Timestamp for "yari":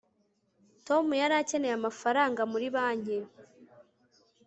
1.21-1.35